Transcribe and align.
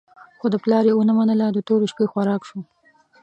خو 0.39 0.45
د 0.53 0.55
پلار 0.63 0.83
یې 0.89 0.93
ونه 0.95 1.13
منله، 1.17 1.45
د 1.51 1.59
تورې 1.67 1.85
شپې 1.91 2.05
خوراک 2.11 2.41
شو. 2.49 2.59